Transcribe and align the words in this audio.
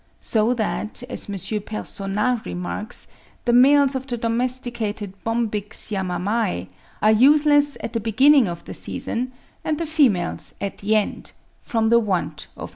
So 0.19 0.55
that, 0.55 1.03
as 1.11 1.29
M. 1.29 1.35
Personnat 1.61 2.43
remarks, 2.45 3.07
the 3.45 3.53
males 3.53 3.93
of 3.93 4.07
the 4.07 4.17
domesticated 4.17 5.13
Bombyx 5.23 5.91
Yamamai, 5.91 6.69
are 7.03 7.11
useless 7.11 7.77
at 7.81 7.93
the 7.93 7.99
beginning 7.99 8.47
of 8.47 8.65
the 8.65 8.73
season, 8.73 9.31
and 9.63 9.77
the 9.77 9.85
females 9.85 10.55
at 10.59 10.79
the 10.79 10.95
end, 10.95 11.33
from 11.61 11.89
the 11.89 11.99
want 11.99 12.47
of 12.57 12.61
mates. 12.69 12.69